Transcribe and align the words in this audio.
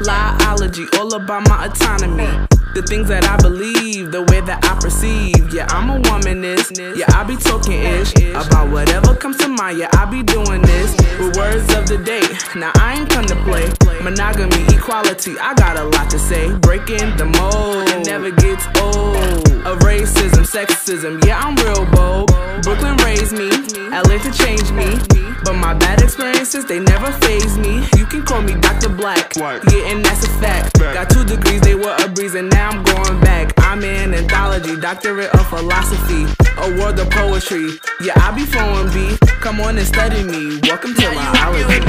Liology, 0.00 0.86
all 0.98 1.12
about 1.14 1.46
my 1.48 1.66
autonomy. 1.66 2.46
The 2.72 2.82
things 2.82 3.08
that 3.08 3.24
I 3.24 3.36
believe, 3.36 4.12
the 4.12 4.22
way 4.22 4.40
that 4.40 4.64
I 4.64 4.78
perceive. 4.80 5.52
Yeah, 5.52 5.66
I'm 5.68 5.90
a 5.90 6.00
womanist. 6.08 6.78
Yeah, 6.96 7.04
I 7.12 7.24
be 7.24 7.36
talking 7.36 7.82
ish 7.82 8.14
about 8.32 8.70
whatever 8.70 9.14
comes 9.14 9.36
to 9.38 9.48
mind. 9.48 9.78
Yeah, 9.78 9.90
I 9.92 10.06
be 10.06 10.22
doing 10.22 10.62
this 10.62 10.96
with 11.18 11.36
words 11.36 11.68
of 11.74 11.86
the 11.86 11.98
day. 11.98 12.24
Now 12.56 12.72
I 12.76 12.96
ain't 12.96 13.10
come 13.10 13.26
to 13.26 13.36
play. 13.44 13.68
Monogamy, 14.00 14.64
equality, 14.72 15.36
I 15.38 15.52
got 15.54 15.76
a 15.76 15.84
lot 15.84 16.08
to 16.10 16.18
say. 16.18 16.48
Breaking 16.58 17.14
the 17.18 17.26
mold, 17.26 17.90
it 17.90 18.06
never 18.06 18.30
gets 18.30 18.64
old. 18.80 19.44
Of 19.66 19.84
racism, 19.84 20.48
sexism, 20.48 21.22
yeah, 21.26 21.38
I'm 21.44 21.56
real 21.56 21.84
bold. 21.92 22.32
Brooklyn 22.62 22.96
raised 23.04 23.36
me, 23.36 23.50
Atlanta 23.92 24.32
changed 24.32 24.72
me. 24.72 25.29
But 25.44 25.54
my 25.54 25.74
bad 25.74 26.02
experiences, 26.02 26.66
they 26.66 26.80
never 26.80 27.10
phase 27.24 27.56
me. 27.58 27.84
You 27.96 28.06
can 28.06 28.22
call 28.22 28.42
me 28.42 28.54
Dr. 28.54 28.88
Black, 28.88 29.34
yeah, 29.36 29.90
and 29.90 30.04
that's 30.04 30.24
a 30.24 30.28
fact. 30.40 30.78
Got 30.78 31.10
two 31.10 31.24
degrees, 31.24 31.60
they 31.62 31.74
were 31.74 31.96
a 31.98 32.08
breeze, 32.08 32.34
and 32.34 32.50
now 32.50 32.70
I'm 32.70 32.82
going 32.82 33.20
back. 33.20 33.52
I'm 33.58 33.82
in 33.82 34.14
anthology, 34.14 34.76
doctorate 34.76 35.30
of 35.34 35.46
philosophy, 35.48 36.26
a 36.58 36.78
world 36.78 36.98
of 36.98 37.10
poetry. 37.10 37.78
Yeah, 38.02 38.12
I 38.16 38.32
be 38.32 38.44
flowing 38.44 38.92
B. 38.92 39.16
Come 39.40 39.60
on 39.60 39.78
and 39.78 39.86
study 39.86 40.22
me. 40.22 40.60
Welcome 40.62 40.94
to 40.94 41.10
my 41.14 41.32
biology. 41.32 41.80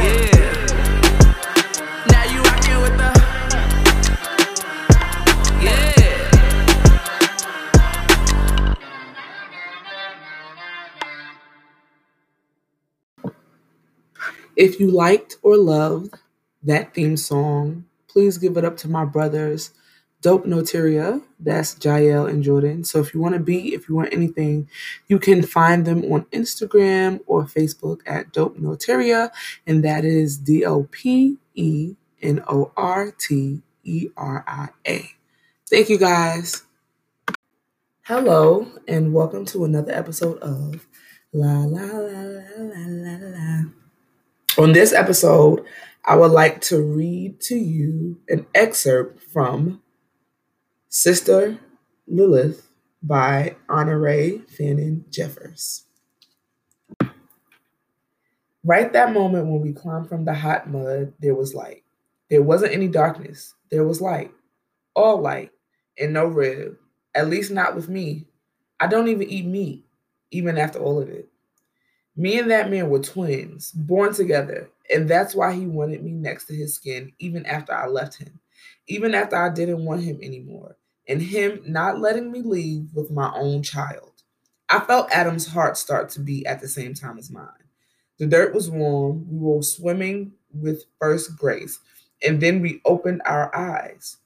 Yeah. 0.00 0.35
If 14.56 14.80
you 14.80 14.90
liked 14.90 15.36
or 15.42 15.58
loved 15.58 16.14
that 16.62 16.94
theme 16.94 17.18
song, 17.18 17.84
please 18.08 18.38
give 18.38 18.56
it 18.56 18.64
up 18.64 18.78
to 18.78 18.88
my 18.88 19.04
brothers, 19.04 19.70
Dope 20.22 20.46
Norteria. 20.46 21.22
That's 21.38 21.76
Jael 21.84 22.24
and 22.24 22.42
Jordan. 22.42 22.82
So 22.82 23.00
if 23.00 23.12
you 23.12 23.20
want 23.20 23.34
to 23.34 23.40
be, 23.40 23.74
if 23.74 23.86
you 23.86 23.94
want 23.94 24.14
anything, 24.14 24.70
you 25.08 25.18
can 25.18 25.42
find 25.42 25.84
them 25.84 26.10
on 26.10 26.24
Instagram 26.32 27.20
or 27.26 27.44
Facebook 27.44 28.00
at 28.06 28.32
Dope 28.32 28.56
Norteria, 28.56 29.30
and 29.66 29.84
that 29.84 30.06
is 30.06 30.38
D 30.38 30.64
O 30.64 30.84
P 30.84 31.36
E 31.54 31.94
N 32.22 32.42
O 32.48 32.72
R 32.78 33.12
T 33.12 33.60
E 33.84 34.08
R 34.16 34.42
I 34.46 34.68
A. 34.88 35.04
Thank 35.68 35.90
you 35.90 35.98
guys. 35.98 36.62
Hello, 38.04 38.66
and 38.88 39.12
welcome 39.12 39.44
to 39.46 39.66
another 39.66 39.92
episode 39.92 40.38
of 40.38 40.86
La 41.34 41.58
La 41.64 41.84
La 41.84 42.22
La 42.22 42.62
La 42.62 42.86
La 42.86 43.16
La. 43.20 43.85
On 44.58 44.72
this 44.72 44.94
episode, 44.94 45.62
I 46.06 46.16
would 46.16 46.30
like 46.30 46.62
to 46.62 46.80
read 46.80 47.40
to 47.42 47.56
you 47.56 48.18
an 48.30 48.46
excerpt 48.54 49.22
from 49.22 49.82
Sister 50.88 51.58
Lilith 52.08 52.66
by 53.02 53.56
Honorée 53.68 54.48
Fanonne 54.50 55.04
Jeffers. 55.10 55.84
Right 58.64 58.90
that 58.94 59.12
moment 59.12 59.46
when 59.46 59.60
we 59.60 59.74
climbed 59.74 60.08
from 60.08 60.24
the 60.24 60.32
hot 60.32 60.70
mud, 60.70 61.12
there 61.20 61.34
was 61.34 61.54
light. 61.54 61.84
There 62.30 62.42
wasn't 62.42 62.72
any 62.72 62.88
darkness. 62.88 63.54
There 63.70 63.84
was 63.84 64.00
light. 64.00 64.32
All 64.94 65.20
light 65.20 65.50
and 65.98 66.14
no 66.14 66.24
rib. 66.24 66.78
At 67.14 67.28
least 67.28 67.50
not 67.50 67.76
with 67.76 67.90
me. 67.90 68.24
I 68.80 68.86
don't 68.86 69.08
even 69.08 69.28
eat 69.28 69.44
meat, 69.44 69.84
even 70.30 70.56
after 70.56 70.78
all 70.78 70.98
of 70.98 71.10
it. 71.10 71.28
Me 72.16 72.38
and 72.38 72.50
that 72.50 72.70
man 72.70 72.88
were 72.88 73.00
twins, 73.00 73.72
born 73.72 74.14
together, 74.14 74.70
and 74.94 75.08
that's 75.08 75.34
why 75.34 75.52
he 75.52 75.66
wanted 75.66 76.02
me 76.02 76.12
next 76.12 76.46
to 76.46 76.54
his 76.54 76.74
skin 76.74 77.12
even 77.18 77.44
after 77.44 77.74
I 77.74 77.86
left 77.88 78.16
him, 78.16 78.40
even 78.86 79.14
after 79.14 79.36
I 79.36 79.52
didn't 79.52 79.84
want 79.84 80.02
him 80.02 80.18
anymore, 80.22 80.76
and 81.08 81.20
him 81.20 81.60
not 81.66 82.00
letting 82.00 82.32
me 82.32 82.40
leave 82.40 82.88
with 82.94 83.10
my 83.10 83.30
own 83.34 83.62
child. 83.62 84.12
I 84.70 84.80
felt 84.80 85.10
Adam's 85.12 85.46
heart 85.46 85.76
start 85.76 86.08
to 86.10 86.20
beat 86.20 86.46
at 86.46 86.60
the 86.60 86.68
same 86.68 86.94
time 86.94 87.18
as 87.18 87.30
mine. 87.30 87.50
The 88.18 88.26
dirt 88.26 88.54
was 88.54 88.70
warm, 88.70 89.26
we 89.30 89.38
were 89.38 89.62
swimming 89.62 90.32
with 90.54 90.84
first 90.98 91.36
grace, 91.36 91.78
and 92.24 92.40
then 92.40 92.60
we 92.62 92.80
opened 92.86 93.20
our 93.26 93.54
eyes, 93.54 94.16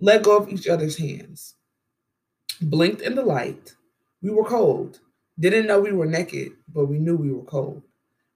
let 0.00 0.22
go 0.22 0.36
of 0.36 0.50
each 0.50 0.68
other's 0.68 0.98
hands, 0.98 1.54
blinked 2.60 3.00
in 3.00 3.14
the 3.14 3.22
light. 3.22 3.74
We 4.20 4.30
were 4.30 4.44
cold. 4.44 5.00
Didn't 5.38 5.66
know 5.66 5.80
we 5.80 5.92
were 5.92 6.06
naked, 6.06 6.52
but 6.72 6.86
we 6.86 6.98
knew 6.98 7.16
we 7.16 7.32
were 7.32 7.44
cold. 7.44 7.82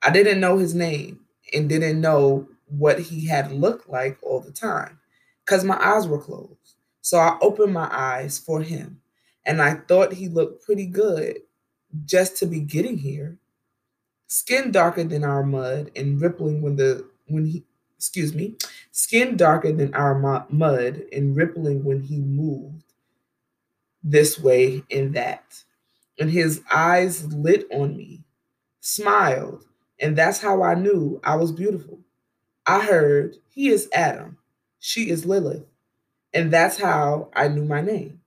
I 0.02 0.10
didn't 0.10 0.40
know 0.40 0.58
his 0.58 0.74
name 0.74 1.20
and 1.54 1.68
didn't 1.68 2.00
know 2.00 2.48
what 2.66 3.00
he 3.00 3.26
had 3.26 3.52
looked 3.52 3.88
like 3.88 4.18
all 4.22 4.40
the 4.40 4.52
time 4.52 4.98
because 5.44 5.64
my 5.64 5.78
eyes 5.82 6.08
were 6.08 6.20
closed. 6.20 6.74
So 7.02 7.18
I 7.18 7.38
opened 7.40 7.72
my 7.72 7.88
eyes 7.92 8.38
for 8.38 8.62
him 8.62 9.00
and 9.44 9.62
I 9.62 9.74
thought 9.74 10.14
he 10.14 10.28
looked 10.28 10.64
pretty 10.64 10.86
good 10.86 11.38
just 12.06 12.36
to 12.38 12.46
be 12.46 12.60
getting 12.60 12.98
here. 12.98 13.38
Skin 14.28 14.72
darker 14.72 15.04
than 15.04 15.24
our 15.24 15.42
mud 15.42 15.90
and 15.96 16.20
rippling 16.20 16.62
when 16.62 16.76
the 16.76 17.08
when 17.28 17.46
he 17.46 17.64
excuse 17.96 18.34
me, 18.34 18.56
skin 18.92 19.36
darker 19.36 19.72
than 19.72 19.94
our 19.94 20.18
mud 20.50 21.04
and 21.12 21.36
rippling 21.36 21.84
when 21.84 22.00
he 22.02 22.18
moved 22.18 22.84
this 24.02 24.38
way 24.38 24.82
and 24.90 25.14
that 25.14 25.64
and 26.18 26.30
his 26.30 26.62
eyes 26.72 27.24
lit 27.32 27.66
on 27.72 27.96
me, 27.96 28.24
smiled, 28.80 29.64
and 30.00 30.16
that's 30.16 30.40
how 30.40 30.62
I 30.62 30.74
knew 30.74 31.20
I 31.24 31.36
was 31.36 31.52
beautiful. 31.52 32.00
I 32.66 32.84
heard, 32.84 33.36
He 33.50 33.68
is 33.68 33.88
Adam, 33.94 34.38
she 34.78 35.10
is 35.10 35.26
Lilith, 35.26 35.66
and 36.34 36.52
that's 36.52 36.78
how 36.78 37.30
I 37.34 37.48
knew 37.48 37.64
my 37.64 37.80
name. 37.82 38.20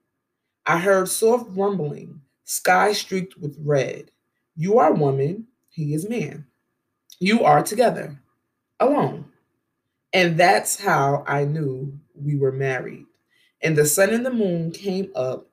I 0.66 0.78
heard 0.78 1.08
soft 1.08 1.50
rumbling, 1.56 2.22
sky 2.44 2.92
streaked 2.92 3.38
with 3.38 3.58
red. 3.60 4.10
You 4.56 4.78
are 4.78 4.92
woman, 4.92 5.48
he 5.70 5.94
is 5.94 6.08
man. 6.08 6.46
You 7.20 7.44
are 7.44 7.62
together, 7.62 8.20
alone. 8.80 9.26
And 10.12 10.38
that's 10.38 10.80
how 10.80 11.24
I 11.26 11.44
knew 11.44 11.98
we 12.14 12.36
were 12.36 12.52
married. 12.52 13.06
And 13.62 13.76
the 13.76 13.86
sun 13.86 14.10
and 14.10 14.26
the 14.26 14.32
moon 14.32 14.72
came 14.72 15.12
up 15.16 15.49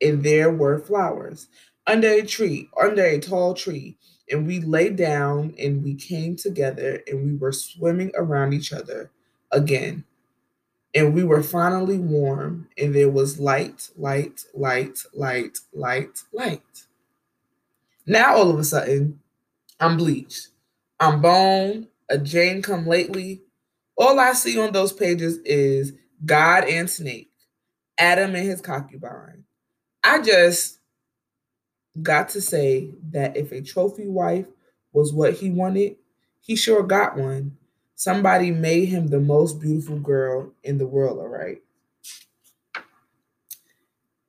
and 0.00 0.24
there 0.24 0.52
were 0.52 0.78
flowers 0.78 1.48
under 1.86 2.08
a 2.08 2.22
tree, 2.26 2.68
under 2.80 3.04
a 3.04 3.20
tall 3.20 3.54
tree. 3.54 3.96
And 4.30 4.46
we 4.46 4.60
lay 4.60 4.90
down 4.90 5.54
and 5.58 5.84
we 5.84 5.94
came 5.94 6.36
together 6.36 7.02
and 7.06 7.24
we 7.24 7.36
were 7.36 7.52
swimming 7.52 8.12
around 8.16 8.54
each 8.54 8.72
other 8.72 9.10
again. 9.52 10.04
And 10.94 11.14
we 11.14 11.24
were 11.24 11.42
finally 11.42 11.98
warm, 11.98 12.68
and 12.78 12.94
there 12.94 13.10
was 13.10 13.38
light, 13.38 13.90
light, 13.98 14.44
light, 14.54 15.00
light, 15.14 15.58
light, 15.74 16.22
light. 16.32 16.86
Now, 18.06 18.36
all 18.36 18.50
of 18.50 18.58
a 18.58 18.64
sudden, 18.64 19.20
I'm 19.80 19.98
bleached. 19.98 20.48
I'm 21.00 21.20
bone, 21.20 21.88
a 22.08 22.18
Jane 22.18 22.62
come 22.62 22.86
lately. 22.86 23.42
All 23.98 24.20
I 24.20 24.32
see 24.32 24.58
on 24.58 24.72
those 24.72 24.92
pages 24.92 25.38
is 25.44 25.92
God 26.24 26.64
and 26.64 26.88
Snake, 26.88 27.30
Adam 27.98 28.34
and 28.34 28.46
his 28.46 28.62
concubine. 28.62 29.45
I 30.06 30.22
just 30.22 30.78
got 32.00 32.28
to 32.30 32.40
say 32.40 32.90
that 33.10 33.36
if 33.36 33.50
a 33.50 33.60
trophy 33.60 34.06
wife 34.06 34.46
was 34.92 35.12
what 35.12 35.34
he 35.34 35.50
wanted, 35.50 35.96
he 36.40 36.54
sure 36.54 36.84
got 36.84 37.16
one. 37.16 37.56
Somebody 37.96 38.52
made 38.52 38.86
him 38.86 39.08
the 39.08 39.18
most 39.18 39.60
beautiful 39.60 39.98
girl 39.98 40.52
in 40.62 40.78
the 40.78 40.86
world, 40.86 41.18
all 41.18 41.26
right? 41.28 41.60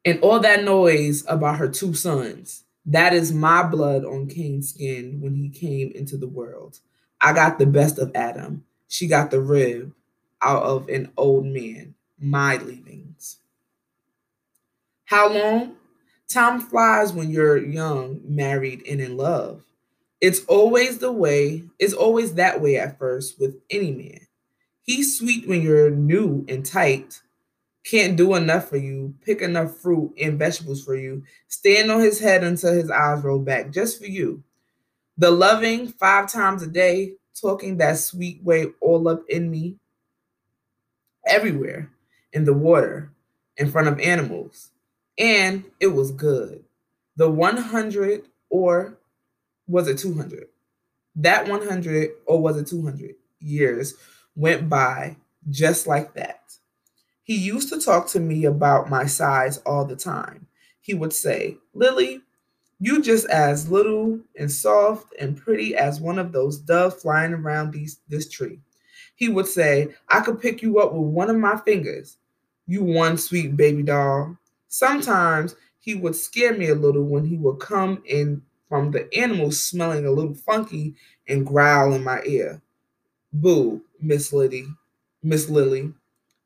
And 0.04 0.20
all 0.22 0.40
that 0.40 0.64
noise 0.64 1.24
about 1.28 1.58
her 1.58 1.68
two 1.68 1.94
sons, 1.94 2.64
that 2.86 3.14
is 3.14 3.32
my 3.34 3.62
blood 3.62 4.04
on 4.04 4.28
Cain's 4.28 4.70
skin 4.70 5.22
when 5.22 5.36
he 5.36 5.50
came 5.50 5.92
into 5.94 6.18
the 6.18 6.28
world. 6.28 6.80
I 7.22 7.34
got 7.34 7.60
the 7.60 7.66
best 7.68 8.00
of 8.00 8.12
Adam. 8.16 8.64
She 8.88 9.08
got 9.08 9.30
the 9.30 9.42
rib 9.42 9.94
out 10.42 10.64
of 10.64 10.90
an 10.90 11.12
old 11.18 11.46
man, 11.46 11.94
my 12.18 12.58
leavings. 12.58 13.38
How 15.08 15.30
long? 15.30 15.78
Time 16.28 16.60
flies 16.60 17.14
when 17.14 17.30
you're 17.30 17.56
young, 17.58 18.20
married, 18.26 18.86
and 18.86 19.00
in 19.00 19.16
love. 19.16 19.64
It's 20.20 20.44
always 20.48 20.98
the 20.98 21.14
way, 21.14 21.64
it's 21.80 21.94
always 21.94 22.34
that 22.34 22.60
way 22.60 22.76
at 22.76 23.00
first 23.00 23.40
with 23.40 23.56
any 23.70 23.94
man. 23.94 24.20
He's 24.82 25.18
sweet 25.18 25.48
when 25.48 25.62
you're 25.62 25.90
new 25.90 26.46
and 26.50 26.66
tight, 26.66 27.22
can't 27.86 28.18
do 28.18 28.36
enough 28.36 28.68
for 28.68 28.76
you, 28.76 29.16
pick 29.26 29.42
enough 29.42 29.78
fruit 29.78 30.14
and 30.22 30.38
vegetables 30.38 30.84
for 30.84 30.98
you, 30.98 31.24
stand 31.48 31.90
on 31.90 32.02
his 32.02 32.20
head 32.20 32.44
until 32.44 32.74
his 32.74 32.92
eyes 32.92 33.24
roll 33.24 33.40
back 33.40 33.72
just 33.72 34.00
for 34.00 34.08
you. 34.08 34.44
The 35.18 35.32
loving 35.32 35.88
five 35.88 36.30
times 36.30 36.64
a 36.64 36.68
day, 36.68 37.14
talking 37.34 37.78
that 37.78 37.98
sweet 37.98 38.44
way 38.44 38.74
all 38.82 39.08
up 39.08 39.24
in 39.30 39.50
me, 39.50 39.78
everywhere, 41.26 41.94
in 42.34 42.44
the 42.44 42.54
water, 42.54 43.14
in 43.56 43.72
front 43.72 43.88
of 43.88 44.02
animals 44.02 44.72
and 45.18 45.64
it 45.80 45.88
was 45.88 46.12
good. 46.12 46.64
The 47.16 47.30
100 47.30 48.24
or 48.50 48.98
was 49.68 49.88
it 49.88 49.98
200? 49.98 50.48
That 51.16 51.48
100 51.48 52.10
or 52.26 52.42
was 52.42 52.58
it 52.58 52.68
200? 52.68 53.16
years 53.40 53.96
went 54.36 54.70
by 54.70 55.18
just 55.50 55.88
like 55.88 56.14
that. 56.14 56.42
He 57.24 57.36
used 57.36 57.70
to 57.70 57.80
talk 57.80 58.08
to 58.10 58.20
me 58.20 58.46
about 58.46 58.90
my 58.90 59.06
size 59.06 59.58
all 59.60 59.86
the 59.86 59.96
time. 59.96 60.48
He 60.80 60.94
would 60.94 61.14
say, 61.14 61.58
Lily, 61.74 62.22
you 62.80 63.02
just 63.02 63.28
as 63.28 63.70
little 63.70 64.20
and 64.38 64.52
soft 64.52 65.14
and 65.20 65.36
pretty 65.36 65.76
as 65.76 66.00
one 66.00 66.20
of 66.20 66.32
those 66.32 66.58
doves 66.58 67.02
flying 67.02 67.34
around 67.34 67.72
these, 67.72 68.00
this 68.08 68.30
tree. 68.30 68.60
He 69.16 69.30
would 69.30 69.48
say, 69.48 69.90
I 70.10 70.22
could 70.22 70.40
pick 70.40 70.62
you 70.62 70.80
up 70.80 70.94
with 70.94 71.10
one 71.10 71.30
of 71.30 71.38
my 71.38 71.58
fingers. 71.58 72.18
You 72.68 72.84
one 72.84 73.18
sweet 73.18 73.58
baby 73.58 73.84
doll. 73.84 74.38
Sometimes 74.78 75.56
he 75.80 75.96
would 75.96 76.16
scare 76.16 76.56
me 76.56 76.68
a 76.70 76.76
little 76.76 77.04
when 77.04 77.26
he 77.26 77.36
would 77.36 77.60
come 77.60 78.04
in 78.06 78.44
from 78.70 78.92
the 78.92 79.12
animals 79.18 79.60
smelling 79.64 80.06
a 80.06 80.12
little 80.12 80.36
funky 80.36 80.94
and 81.28 81.48
growl 81.48 81.94
in 81.96 82.04
my 82.04 82.22
ear. 82.28 82.62
Boo, 83.34 83.82
Miss 84.02 84.34
Lily. 84.34 84.66
Miss 85.24 85.50
Lily. 85.50 85.94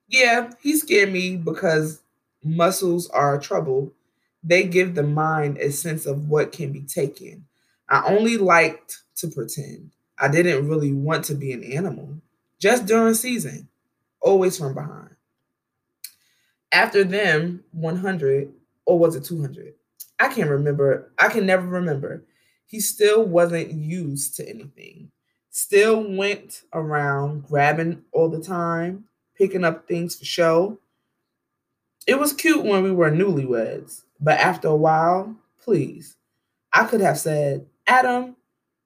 Yeah, 0.08 0.52
he 0.62 0.78
scared 0.78 1.12
me 1.12 1.38
because 1.38 2.02
muscles 2.44 3.10
are 3.10 3.40
trouble. 3.40 3.92
They 4.44 4.64
give 4.64 4.96
the 4.96 5.04
mind 5.04 5.58
a 5.58 5.72
sense 5.72 6.06
of 6.06 6.30
what 6.30 6.54
can 6.54 6.72
be 6.72 6.84
taken. 6.84 7.46
I 7.90 8.04
only 8.08 8.38
liked 8.38 9.04
to 9.18 9.28
pretend. 9.28 9.92
I 10.18 10.30
didn't 10.30 10.70
really 10.70 10.94
want 10.94 11.26
to 11.26 11.36
be 11.36 11.52
an 11.54 11.64
animal. 11.64 12.16
Just 12.60 12.86
during 12.86 13.14
season, 13.14 13.68
always 14.22 14.58
from 14.58 14.74
behind. 14.74 15.16
After 16.72 17.04
them, 17.04 17.64
100, 17.72 18.52
or 18.86 19.00
was 19.00 19.16
it 19.16 19.24
200? 19.26 19.74
I 20.20 20.28
can't 20.30 20.50
remember. 20.50 21.12
I 21.20 21.30
can 21.30 21.46
never 21.46 21.68
remember. 21.68 22.24
He 22.68 22.80
still 22.80 23.26
wasn't 23.26 23.72
used 23.72 24.36
to 24.38 24.48
anything. 24.48 25.12
Still 25.50 26.16
went 26.16 26.62
around 26.74 27.48
grabbing 27.48 28.04
all 28.14 28.30
the 28.30 28.42
time, 28.42 29.06
picking 29.36 29.66
up 29.66 29.88
things 29.88 30.16
for 30.16 30.24
show. 30.24 30.80
It 32.08 32.20
was 32.20 32.34
cute 32.34 32.64
when 32.64 32.84
we 32.84 32.92
were 32.92 33.12
newlyweds, 33.12 34.04
but 34.20 34.40
after 34.40 34.70
a 34.70 34.76
while, 34.76 35.36
please, 35.62 36.16
I 36.72 36.86
could 36.86 37.02
have 37.02 37.20
said, 37.20 37.66
Adam, 37.86 38.38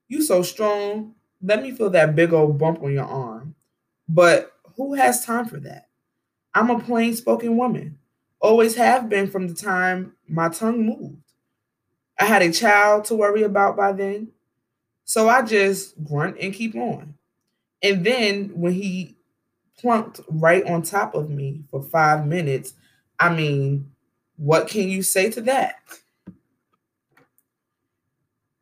you 0.08 0.22
so 0.22 0.42
strong. 0.42 1.14
Let 1.42 1.62
me 1.62 1.70
feel 1.70 1.90
that 1.90 2.16
big 2.16 2.32
old 2.32 2.58
bump 2.58 2.82
on 2.82 2.92
your 2.92 3.04
arm. 3.04 3.54
But 4.08 4.52
who 4.76 4.94
has 4.94 5.24
time 5.24 5.46
for 5.46 5.58
that? 5.60 5.88
I'm 6.56 6.70
a 6.70 6.80
plain 6.80 7.14
spoken 7.14 7.58
woman. 7.58 7.98
Always 8.40 8.76
have 8.76 9.10
been 9.10 9.30
from 9.30 9.46
the 9.46 9.54
time 9.54 10.14
my 10.26 10.48
tongue 10.48 10.86
moved. 10.86 11.18
I 12.18 12.24
had 12.24 12.40
a 12.40 12.50
child 12.50 13.04
to 13.06 13.14
worry 13.14 13.42
about 13.42 13.76
by 13.76 13.92
then. 13.92 14.28
So 15.04 15.28
I 15.28 15.42
just 15.42 16.02
grunt 16.02 16.38
and 16.40 16.54
keep 16.54 16.74
on. 16.74 17.14
And 17.82 18.06
then 18.06 18.52
when 18.54 18.72
he 18.72 19.16
plunked 19.78 20.20
right 20.30 20.66
on 20.66 20.80
top 20.80 21.14
of 21.14 21.28
me 21.28 21.60
for 21.70 21.82
five 21.82 22.26
minutes, 22.26 22.72
I 23.20 23.34
mean, 23.34 23.92
what 24.38 24.66
can 24.66 24.88
you 24.88 25.02
say 25.02 25.30
to 25.32 25.42
that? 25.42 25.76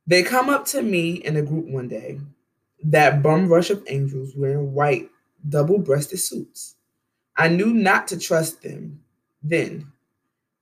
They 0.08 0.24
come 0.24 0.50
up 0.50 0.66
to 0.66 0.82
me 0.82 1.12
in 1.14 1.36
a 1.36 1.42
group 1.42 1.66
one 1.66 1.86
day, 1.86 2.18
that 2.82 3.22
bum 3.22 3.48
rush 3.48 3.70
of 3.70 3.84
angels 3.86 4.34
wearing 4.36 4.74
white, 4.74 5.10
double 5.48 5.78
breasted 5.78 6.18
suits. 6.18 6.74
I 7.36 7.48
knew 7.48 7.72
not 7.72 8.08
to 8.08 8.18
trust 8.18 8.62
them 8.62 9.00
then. 9.42 9.90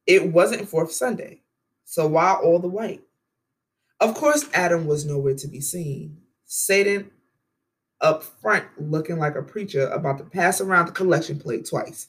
It 0.07 0.33
wasn't 0.33 0.69
Fourth 0.69 0.93
Sunday. 0.93 1.43
So 1.85 2.07
why 2.07 2.35
all 2.35 2.59
the 2.59 2.69
white? 2.69 3.03
Of 4.01 4.15
course, 4.15 4.49
Adam 4.55 4.87
was 4.87 5.05
nowhere 5.05 5.35
to 5.37 5.49
be 5.49 5.61
seen. 5.61 6.19
Satan 6.45 7.11
up 8.01 8.25
front 8.25 8.65
looking 8.79 9.19
like 9.19 9.37
a 9.37 9.43
preacher 9.43 9.87
about 9.89 10.19
to 10.19 10.25
pass 10.25 10.61
around 10.61 10.87
the 10.87 10.93
collection 10.93 11.39
plate 11.39 11.67
twice. 11.67 12.09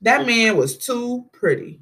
That 0.00 0.26
man 0.26 0.56
was 0.56 0.78
too 0.78 1.28
pretty. 1.32 1.80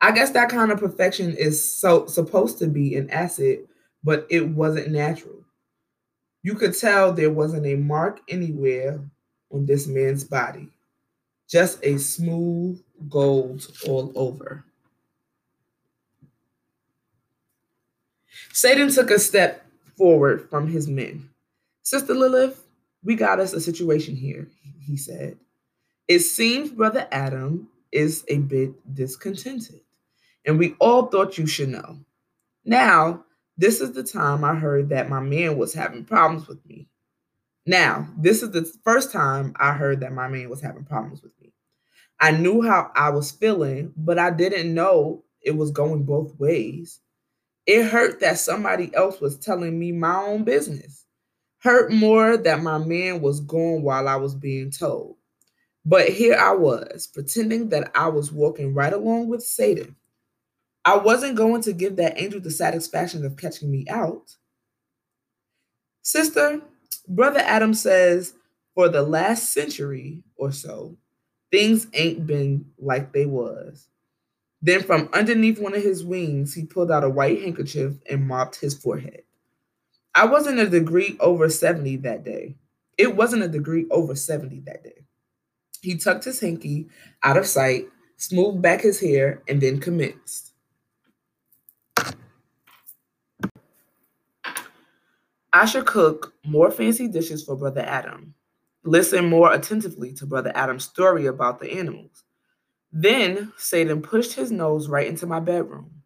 I 0.00 0.12
guess 0.12 0.30
that 0.30 0.48
kind 0.48 0.70
of 0.70 0.78
perfection 0.78 1.34
is 1.36 1.62
so 1.62 2.06
supposed 2.06 2.58
to 2.58 2.68
be 2.68 2.94
an 2.96 3.10
asset, 3.10 3.58
but 4.02 4.26
it 4.30 4.48
wasn't 4.48 4.92
natural. 4.92 5.44
You 6.42 6.54
could 6.54 6.78
tell 6.78 7.12
there 7.12 7.30
wasn't 7.30 7.66
a 7.66 7.74
mark 7.74 8.20
anywhere 8.28 9.00
on 9.50 9.66
this 9.66 9.86
man's 9.86 10.24
body, 10.24 10.68
just 11.48 11.84
a 11.84 11.98
smooth 11.98 12.82
gold 13.08 13.66
all 13.86 14.12
over. 14.14 14.64
Satan 18.52 18.90
took 18.90 19.10
a 19.10 19.18
step 19.18 19.66
forward 19.96 20.48
from 20.50 20.68
his 20.68 20.88
men. 20.88 21.28
Sister 21.82 22.14
Lilith, 22.14 22.66
we 23.02 23.14
got 23.14 23.40
us 23.40 23.52
a 23.52 23.60
situation 23.60 24.14
here, 24.14 24.48
he 24.80 24.96
said. 24.96 25.36
It 26.08 26.20
seems 26.20 26.70
Brother 26.70 27.06
Adam 27.12 27.68
is 27.92 28.24
a 28.28 28.38
bit 28.38 28.72
discontented, 28.94 29.80
and 30.44 30.58
we 30.58 30.74
all 30.78 31.06
thought 31.06 31.38
you 31.38 31.46
should 31.46 31.68
know. 31.68 31.98
Now, 32.64 33.24
this 33.56 33.80
is 33.80 33.92
the 33.92 34.02
time 34.02 34.44
I 34.44 34.54
heard 34.54 34.88
that 34.88 35.08
my 35.08 35.20
man 35.20 35.56
was 35.56 35.72
having 35.72 36.04
problems 36.04 36.48
with 36.48 36.64
me. 36.66 36.88
Now, 37.66 38.08
this 38.16 38.42
is 38.42 38.50
the 38.50 38.70
first 38.84 39.12
time 39.12 39.54
I 39.56 39.72
heard 39.72 40.00
that 40.00 40.12
my 40.12 40.28
man 40.28 40.48
was 40.48 40.60
having 40.60 40.84
problems 40.84 41.22
with 41.22 41.32
me. 41.40 41.52
I 42.20 42.32
knew 42.32 42.62
how 42.62 42.90
I 42.94 43.10
was 43.10 43.30
feeling, 43.30 43.92
but 43.96 44.18
I 44.18 44.30
didn't 44.30 44.74
know 44.74 45.24
it 45.42 45.52
was 45.52 45.70
going 45.70 46.04
both 46.04 46.38
ways. 46.38 47.00
It 47.66 47.84
hurt 47.84 48.20
that 48.20 48.38
somebody 48.38 48.94
else 48.94 49.20
was 49.20 49.38
telling 49.38 49.78
me 49.78 49.92
my 49.92 50.16
own 50.16 50.44
business. 50.44 51.04
Hurt 51.58 51.92
more 51.92 52.36
that 52.36 52.62
my 52.62 52.78
man 52.78 53.20
was 53.20 53.40
gone 53.40 53.82
while 53.82 54.08
I 54.08 54.16
was 54.16 54.34
being 54.34 54.70
told. 54.70 55.16
But 55.84 56.08
here 56.08 56.36
I 56.36 56.52
was, 56.52 57.06
pretending 57.06 57.70
that 57.70 57.90
I 57.94 58.08
was 58.08 58.32
walking 58.32 58.74
right 58.74 58.92
along 58.92 59.28
with 59.28 59.42
Satan. 59.42 59.96
I 60.84 60.96
wasn't 60.96 61.36
going 61.36 61.62
to 61.62 61.72
give 61.72 61.96
that 61.96 62.20
angel 62.20 62.40
the 62.40 62.50
satisfaction 62.50 63.24
of 63.24 63.36
catching 63.36 63.70
me 63.70 63.86
out. 63.88 64.34
Sister, 66.02 66.60
Brother 67.08 67.40
Adam 67.40 67.74
says 67.74 68.34
for 68.74 68.88
the 68.88 69.02
last 69.02 69.52
century 69.52 70.22
or 70.36 70.52
so, 70.52 70.96
things 71.50 71.86
ain't 71.94 72.26
been 72.26 72.66
like 72.78 73.12
they 73.12 73.26
was. 73.26 73.88
Then 74.62 74.82
from 74.82 75.08
underneath 75.12 75.58
one 75.58 75.74
of 75.74 75.82
his 75.82 76.04
wings, 76.04 76.54
he 76.54 76.64
pulled 76.64 76.90
out 76.90 77.04
a 77.04 77.08
white 77.08 77.40
handkerchief 77.40 77.94
and 78.08 78.26
mopped 78.26 78.56
his 78.56 78.74
forehead. 78.74 79.22
I 80.14 80.26
wasn't 80.26 80.58
a 80.58 80.68
degree 80.68 81.16
over 81.20 81.48
70 81.48 81.96
that 81.98 82.24
day. 82.24 82.56
It 82.98 83.16
wasn't 83.16 83.42
a 83.42 83.48
degree 83.48 83.86
over 83.90 84.14
70 84.14 84.60
that 84.66 84.84
day. 84.84 85.04
He 85.80 85.96
tucked 85.96 86.24
his 86.24 86.40
hanky 86.40 86.88
out 87.22 87.38
of 87.38 87.46
sight, 87.46 87.86
smoothed 88.16 88.60
back 88.60 88.82
his 88.82 89.00
hair, 89.00 89.42
and 89.48 89.60
then 89.60 89.80
commenced. 89.80 90.49
I 95.52 95.66
should 95.66 95.86
cook 95.86 96.34
more 96.44 96.70
fancy 96.70 97.08
dishes 97.08 97.42
for 97.44 97.56
Brother 97.56 97.80
Adam. 97.82 98.34
Listen 98.84 99.26
more 99.26 99.52
attentively 99.52 100.12
to 100.14 100.26
Brother 100.26 100.52
Adam's 100.54 100.84
story 100.84 101.26
about 101.26 101.60
the 101.60 101.72
animals. 101.72 102.24
Then 102.92 103.52
Satan 103.58 104.02
pushed 104.02 104.34
his 104.34 104.52
nose 104.52 104.88
right 104.88 105.06
into 105.08 105.26
my 105.26 105.40
bedroom. 105.40 106.02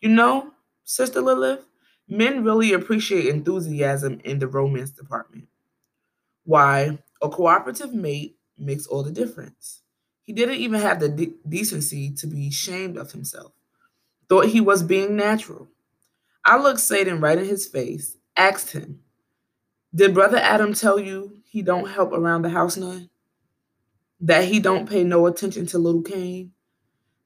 You 0.00 0.10
know, 0.10 0.52
Sister 0.84 1.20
Lilith, 1.22 1.66
men 2.08 2.44
really 2.44 2.72
appreciate 2.72 3.26
enthusiasm 3.26 4.20
in 4.24 4.38
the 4.40 4.48
romance 4.48 4.90
department. 4.90 5.48
Why, 6.44 6.98
a 7.22 7.28
cooperative 7.28 7.94
mate 7.94 8.38
makes 8.58 8.86
all 8.86 9.02
the 9.02 9.10
difference. 9.10 9.82
He 10.22 10.32
didn't 10.32 10.56
even 10.56 10.80
have 10.80 11.00
the 11.00 11.08
de- 11.08 11.34
decency 11.48 12.10
to 12.12 12.26
be 12.26 12.48
ashamed 12.48 12.96
of 12.96 13.12
himself. 13.12 13.52
Thought 14.28 14.46
he 14.48 14.60
was 14.60 14.82
being 14.82 15.16
natural. 15.16 15.68
I 16.44 16.58
looked 16.58 16.80
Satan 16.80 17.20
right 17.20 17.38
in 17.38 17.46
his 17.46 17.66
face, 17.66 18.16
asked 18.36 18.72
him, 18.72 19.00
Did 19.94 20.14
Brother 20.14 20.38
Adam 20.38 20.74
tell 20.74 20.98
you 21.00 21.38
he 21.44 21.62
don't 21.62 21.90
help 21.90 22.12
around 22.12 22.42
the 22.42 22.50
house 22.50 22.76
none? 22.76 23.10
that 24.24 24.44
he 24.44 24.58
don't 24.58 24.88
pay 24.88 25.04
no 25.04 25.26
attention 25.26 25.66
to 25.66 25.78
little 25.78 26.02
Cain, 26.02 26.52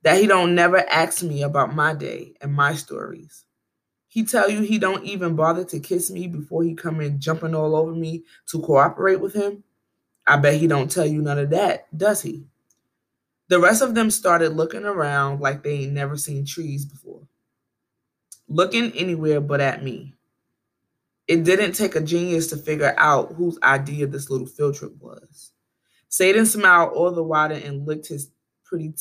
that 0.03 0.19
he 0.21 0.27
don't 0.27 0.55
never 0.55 0.79
ask 0.91 1.23
me 1.23 1.43
about 1.43 1.75
my 1.75 1.95
day 1.95 2.35
and 2.41 2.53
my 2.53 2.75
stories. 2.75 3.45
He 4.09 4.25
tell 4.25 4.51
you 4.51 4.63
he 4.63 4.79
don't 4.79 5.05
even 5.05 5.37
bother 5.37 5.65
to 5.67 5.81
kiss 5.81 6.11
me 6.11 6.27
before 6.27 6.65
he 6.65 6.75
come 6.75 7.01
in 7.01 7.21
jumping 7.21 7.55
all 7.55 7.77
over 7.77 7.93
me 7.93 8.25
to 8.49 8.61
cooperate 8.61 9.21
with 9.21 9.35
him. 9.35 9.63
I 10.27 10.39
bet 10.39 10.55
he 10.61 10.67
don't 10.67 10.91
tell 10.91 11.07
you 11.07 11.23
none 11.23 11.39
of 11.39 11.51
that, 11.51 11.97
does 11.97 12.23
he? 12.23 12.47
The 13.49 13.61
rest 13.61 13.81
of 13.81 13.95
them 13.95 14.11
started 14.11 14.51
looking 14.55 14.85
around 14.85 15.41
like 15.41 15.63
they 15.63 15.81
ain't 15.81 15.93
never 15.93 16.17
seen 16.17 16.45
trees 16.45 16.85
before. 16.85 17.23
Looking 18.49 18.93
anywhere 18.93 19.41
but 19.41 19.61
at 19.61 19.85
me. 19.85 20.15
It 21.29 21.45
didn't 21.45 21.73
take 21.73 21.95
a 21.95 22.01
genius 22.01 22.47
to 22.49 22.57
figure 22.57 22.95
out 22.97 23.35
whose 23.35 23.59
idea 23.63 24.07
this 24.07 24.31
little 24.31 24.47
field 24.47 24.75
trip 24.77 24.95
was. 24.99 25.53
Satan 26.09 26.47
smiled 26.47 26.95
all 26.95 27.13
the 27.13 27.23
wider 27.23 27.55
and 27.55 27.87
licked 27.87 28.09
his 28.09 28.31
pretty 28.65 28.95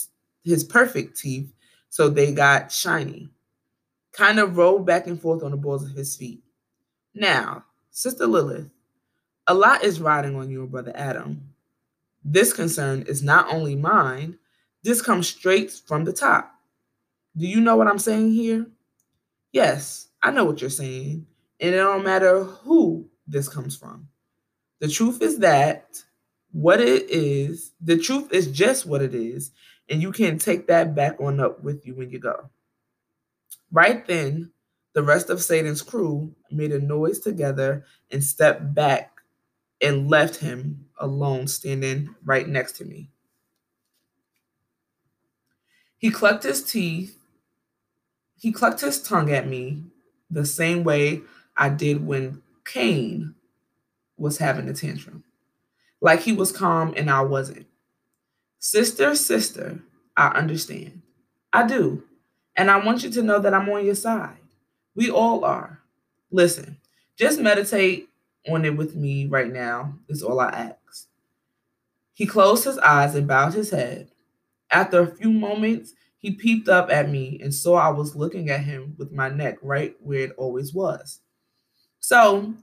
his 0.43 0.63
perfect 0.63 1.17
teeth 1.17 1.53
so 1.89 2.09
they 2.09 2.33
got 2.33 2.71
shiny. 2.71 3.29
Kind 4.11 4.39
of 4.39 4.57
rolled 4.57 4.85
back 4.85 5.07
and 5.07 5.19
forth 5.21 5.43
on 5.43 5.51
the 5.51 5.57
balls 5.57 5.89
of 5.89 5.95
his 5.95 6.15
feet. 6.15 6.43
Now, 7.13 7.63
Sister 7.91 8.27
Lilith, 8.27 8.69
A 9.47 9.53
lot 9.53 9.83
is 9.83 10.01
riding 10.01 10.35
on 10.35 10.49
you, 10.49 10.67
brother 10.67 10.91
Adam. 10.95 11.41
This 12.23 12.51
concern 12.51 13.03
is 13.03 13.23
not 13.23 13.51
only 13.53 13.75
mine, 13.75 14.37
this 14.83 15.01
comes 15.01 15.27
straight 15.27 15.71
from 15.71 16.03
the 16.03 16.13
top. 16.13 16.51
Do 17.37 17.47
you 17.47 17.61
know 17.61 17.75
what 17.77 17.87
I'm 17.87 17.99
saying 17.99 18.31
here? 18.33 18.65
Yes, 19.53 20.09
I 20.21 20.31
know 20.31 20.43
what 20.45 20.59
you're 20.59 20.69
saying, 20.69 21.25
and 21.59 21.73
it 21.73 21.77
don't 21.77 22.03
matter 22.03 22.43
who 22.43 23.07
this 23.27 23.49
comes 23.49 23.75
from. 23.75 24.07
The 24.79 24.87
truth 24.87 25.21
is 25.21 25.39
that 25.39 26.03
what 26.51 26.79
it 26.79 27.09
is, 27.09 27.73
the 27.81 27.97
truth 27.97 28.31
is 28.31 28.47
just 28.47 28.85
what 28.85 29.01
it 29.01 29.15
is, 29.15 29.51
and 29.89 30.01
you 30.01 30.11
can 30.11 30.37
take 30.37 30.67
that 30.67 30.95
back 30.95 31.19
on 31.19 31.39
up 31.39 31.63
with 31.63 31.85
you 31.85 31.95
when 31.95 32.09
you 32.09 32.19
go. 32.19 32.49
Right 33.71 34.05
then, 34.05 34.51
the 34.93 35.03
rest 35.03 35.29
of 35.29 35.41
Satan's 35.41 35.81
crew 35.81 36.33
made 36.51 36.71
a 36.71 36.79
noise 36.79 37.19
together 37.19 37.85
and 38.11 38.23
stepped 38.23 38.73
back 38.73 39.11
and 39.81 40.09
left 40.09 40.37
him 40.37 40.85
alone 40.99 41.47
standing 41.47 42.15
right 42.25 42.47
next 42.47 42.73
to 42.77 42.85
me. 42.85 43.09
He 45.97 46.09
clucked 46.09 46.43
his 46.43 46.63
teeth. 46.63 47.17
He 48.39 48.51
clucked 48.51 48.81
his 48.81 49.01
tongue 49.01 49.31
at 49.31 49.47
me 49.47 49.83
the 50.29 50.45
same 50.45 50.83
way 50.83 51.21
I 51.57 51.69
did 51.69 52.05
when 52.05 52.41
Cain 52.65 53.35
was 54.17 54.37
having 54.37 54.69
a 54.69 54.73
tantrum. 54.73 55.23
Like 56.01 56.21
he 56.21 56.33
was 56.33 56.51
calm 56.51 56.93
and 56.95 57.09
I 57.09 57.21
wasn't. 57.21 57.65
Sister, 58.59 59.15
sister, 59.15 59.79
I 60.15 60.27
understand. 60.29 61.01
I 61.53 61.65
do. 61.67 62.03
And 62.55 62.71
I 62.71 62.83
want 62.83 63.03
you 63.03 63.09
to 63.11 63.23
know 63.23 63.39
that 63.39 63.53
I'm 63.53 63.69
on 63.69 63.85
your 63.85 63.95
side. 63.95 64.37
We 64.95 65.09
all 65.11 65.45
are. 65.45 65.79
Listen, 66.31 66.77
just 67.17 67.39
meditate 67.39 68.09
on 68.49 68.65
it 68.65 68.75
with 68.75 68.95
me 68.95 69.27
right 69.27 69.51
now, 69.51 69.93
is 70.09 70.23
all 70.23 70.39
I 70.39 70.49
ask. 70.49 71.07
He 72.13 72.25
closed 72.25 72.63
his 72.65 72.79
eyes 72.79 73.15
and 73.15 73.27
bowed 73.27 73.53
his 73.53 73.69
head. 73.69 74.09
After 74.71 75.01
a 75.01 75.15
few 75.15 75.31
moments, 75.31 75.93
he 76.17 76.31
peeped 76.31 76.67
up 76.67 76.89
at 76.91 77.09
me 77.09 77.39
and 77.41 77.53
saw 77.53 77.75
I 77.75 77.89
was 77.89 78.15
looking 78.15 78.49
at 78.49 78.61
him 78.61 78.95
with 78.97 79.11
my 79.11 79.29
neck 79.29 79.57
right 79.61 79.95
where 80.01 80.21
it 80.21 80.33
always 80.37 80.73
was. 80.73 81.21
So 82.07 82.53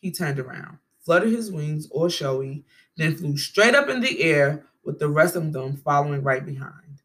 he 0.00 0.10
turned 0.10 0.40
around, 0.40 0.78
fluttered 1.04 1.30
his 1.30 1.52
wings 1.52 1.86
all 1.90 2.08
showy, 2.08 2.64
then 2.96 3.14
flew 3.14 3.36
straight 3.36 3.74
up 3.74 3.90
in 3.90 4.00
the 4.00 4.22
air 4.22 4.64
with 4.86 4.98
the 4.98 5.06
rest 5.10 5.36
of 5.36 5.52
them 5.52 5.76
following 5.76 6.22
right 6.22 6.42
behind. 6.46 7.02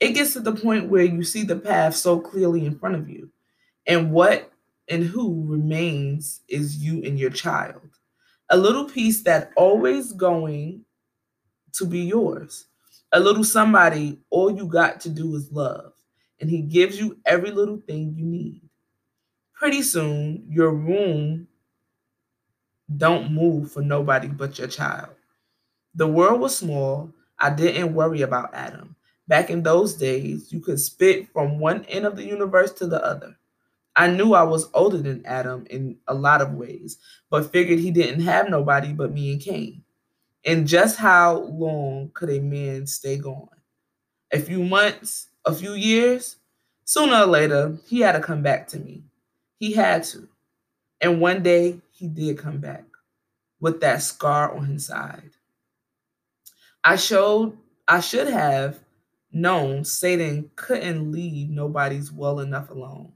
It 0.00 0.12
gets 0.12 0.32
to 0.32 0.40
the 0.40 0.54
point 0.54 0.88
where 0.88 1.04
you 1.04 1.22
see 1.22 1.42
the 1.42 1.56
path 1.56 1.96
so 1.96 2.18
clearly 2.18 2.64
in 2.64 2.78
front 2.78 2.94
of 2.94 3.10
you, 3.10 3.28
and 3.86 4.10
what 4.10 4.50
and 4.88 5.04
who 5.04 5.44
remains 5.46 6.40
is 6.48 6.78
you 6.78 7.04
and 7.04 7.18
your 7.18 7.28
child. 7.28 7.90
A 8.48 8.56
little 8.56 8.86
piece 8.86 9.22
that 9.24 9.50
always 9.56 10.12
going 10.12 10.86
to 11.74 11.84
be 11.84 12.00
yours. 12.00 12.64
A 13.12 13.20
little 13.20 13.44
somebody, 13.44 14.18
all 14.30 14.50
you 14.50 14.64
got 14.64 14.98
to 15.00 15.10
do 15.10 15.34
is 15.34 15.52
love, 15.52 15.92
and 16.40 16.48
he 16.48 16.62
gives 16.62 16.98
you 16.98 17.18
every 17.26 17.50
little 17.50 17.82
thing 17.86 18.14
you 18.16 18.24
need. 18.24 18.69
Pretty 19.60 19.82
soon, 19.82 20.46
your 20.48 20.72
room 20.72 21.46
don't 22.96 23.30
move 23.30 23.70
for 23.70 23.82
nobody 23.82 24.26
but 24.26 24.58
your 24.58 24.68
child. 24.68 25.10
The 25.94 26.06
world 26.06 26.40
was 26.40 26.56
small. 26.56 27.12
I 27.38 27.50
didn't 27.50 27.94
worry 27.94 28.22
about 28.22 28.54
Adam. 28.54 28.96
Back 29.28 29.50
in 29.50 29.62
those 29.62 29.94
days, 29.94 30.50
you 30.50 30.60
could 30.60 30.80
spit 30.80 31.28
from 31.34 31.58
one 31.58 31.84
end 31.84 32.06
of 32.06 32.16
the 32.16 32.24
universe 32.24 32.72
to 32.74 32.86
the 32.86 33.04
other. 33.04 33.36
I 33.96 34.08
knew 34.08 34.32
I 34.32 34.44
was 34.44 34.70
older 34.72 34.98
than 34.98 35.26
Adam 35.26 35.66
in 35.68 35.98
a 36.08 36.14
lot 36.14 36.40
of 36.40 36.54
ways, 36.54 36.96
but 37.28 37.52
figured 37.52 37.80
he 37.80 37.90
didn't 37.90 38.22
have 38.22 38.48
nobody 38.48 38.94
but 38.94 39.12
me 39.12 39.32
and 39.32 39.42
Cain. 39.42 39.84
And 40.46 40.66
just 40.66 40.96
how 40.96 41.40
long 41.40 42.12
could 42.14 42.30
a 42.30 42.40
man 42.40 42.86
stay 42.86 43.18
gone? 43.18 43.48
A 44.32 44.40
few 44.40 44.64
months, 44.64 45.28
a 45.44 45.54
few 45.54 45.74
years? 45.74 46.36
Sooner 46.86 47.24
or 47.24 47.26
later, 47.26 47.78
he 47.86 48.00
had 48.00 48.12
to 48.12 48.20
come 48.20 48.42
back 48.42 48.66
to 48.68 48.78
me. 48.80 49.04
He 49.60 49.72
had 49.72 50.04
to. 50.04 50.26
And 51.02 51.20
one 51.20 51.42
day, 51.42 51.80
he 51.92 52.08
did 52.08 52.38
come 52.38 52.58
back 52.58 52.84
with 53.60 53.80
that 53.82 54.02
scar 54.02 54.56
on 54.56 54.66
his 54.66 54.86
side. 54.86 55.30
I 56.82 56.96
showed, 56.96 57.56
I 57.86 58.00
should 58.00 58.28
have 58.28 58.80
known 59.30 59.84
Satan 59.84 60.50
couldn't 60.56 61.12
leave 61.12 61.50
nobody's 61.50 62.10
well 62.10 62.40
enough 62.40 62.70
alone. 62.70 63.12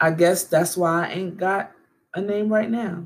I 0.00 0.12
guess 0.12 0.44
that's 0.44 0.76
why 0.76 1.06
I 1.06 1.10
ain't 1.10 1.38
got 1.38 1.72
a 2.14 2.20
name 2.20 2.48
right 2.48 2.70
now. 2.70 3.04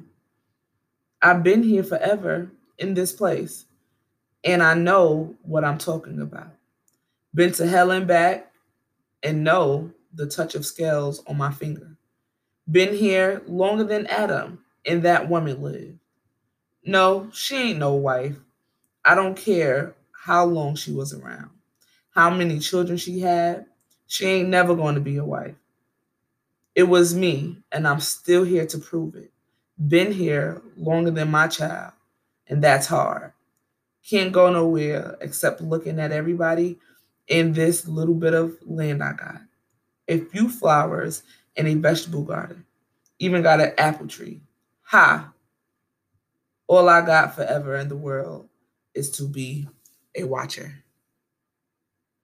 I've 1.23 1.43
been 1.43 1.63
here 1.63 1.85
forever 1.85 2.51
in 2.79 2.93
this 2.93 3.13
place, 3.13 3.65
and 4.45 4.63
I 4.63 4.75
know 4.75 5.35
what 5.43 5.65
I'm 5.65 5.79
talking 5.79 6.21
about. 6.21 6.51
Been 7.35 7.53
to 7.53 7.67
hell 7.67 7.93
and 7.93 8.07
back, 8.07 8.53
and 9.23 9.45
know 9.45 9.91
the 10.15 10.27
touch 10.27 10.55
of 10.55 10.67
scales 10.67 11.23
on 11.27 11.37
my 11.37 11.53
finger. 11.53 11.97
Been 12.71 12.95
here 12.95 13.43
longer 13.47 13.85
than 13.85 14.07
Adam 14.07 14.65
and 14.87 15.03
that 15.03 15.29
woman 15.29 15.63
lived. 15.63 15.99
No, 16.85 17.31
she 17.33 17.57
ain't 17.57 17.79
no 17.79 17.95
wife. 17.95 18.37
I 19.05 19.15
don't 19.15 19.37
care 19.37 19.95
how 20.13 20.45
long 20.45 20.75
she 20.77 20.93
was 20.93 21.13
around, 21.15 21.51
how 22.11 22.31
many 22.31 22.59
children 22.59 22.99
she 22.99 23.21
had. 23.21 23.67
She 24.07 24.27
ain't 24.27 24.49
never 24.49 24.75
going 24.75 24.95
to 24.95 25.01
be 25.01 25.17
a 25.17 25.25
wife. 25.25 25.55
It 26.75 26.85
was 26.85 27.15
me, 27.15 27.59
and 27.73 27.87
I'm 27.87 28.01
still 28.01 28.45
here 28.45 28.67
to 28.67 28.79
prove 28.79 29.15
it. 29.15 29.31
Been 29.89 30.13
here 30.13 30.63
longer 30.77 31.11
than 31.11 31.31
my 31.31 31.49
child, 31.49 31.93
and 32.49 32.63
that's 32.63 32.87
hard. 32.87 33.33
Can't 34.09 34.33
go 34.33 34.51
nowhere 34.51 35.17
except 35.21 35.61
looking 35.61 36.01
at 36.01 36.13
everybody 36.13 36.79
in 37.29 37.53
this 37.53 37.87
little 37.87 38.15
bit 38.15 38.35
of 38.35 38.57
land 38.65 39.03
I 39.03 39.13
got. 39.13 39.41
A 40.11 40.19
few 40.19 40.51
flowers 40.51 41.23
and 41.57 41.67
a 41.67 41.75
vegetable 41.75 42.25
garden. 42.25 42.67
Even 43.21 43.43
got 43.43 43.61
an 43.61 43.73
apple 43.79 44.09
tree. 44.09 44.43
Ha! 44.83 45.33
All 46.67 46.89
I 46.89 47.01
got 47.01 47.35
forever 47.35 47.77
in 47.77 47.89
the 47.89 47.97
world 47.97 48.49
is 48.93 49.11
to 49.13 49.29
be 49.29 49.69
a 50.17 50.25
watcher. 50.25 50.85